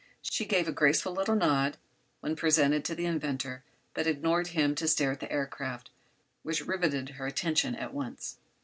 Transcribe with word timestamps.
She 0.23 0.45
gave 0.45 0.67
a 0.67 0.71
graceful 0.71 1.13
little 1.13 1.35
nod 1.35 1.77
when 2.21 2.35
presented 2.35 2.83
to 2.85 2.95
the 2.95 3.05
inventor, 3.05 3.63
but 3.93 4.07
ignored 4.07 4.47
him 4.47 4.73
to 4.73 4.87
stare 4.87 5.11
at 5.11 5.19
the 5.19 5.31
aircraft, 5.31 5.91
which 6.41 6.65
riveted 6.65 7.09
her 7.09 7.27
attention 7.27 7.75
at 7.75 7.93
once. 7.93 8.39